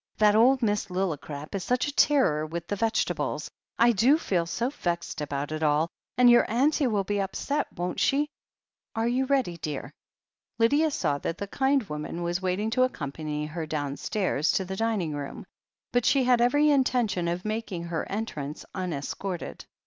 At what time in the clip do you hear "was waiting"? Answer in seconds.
12.23-12.71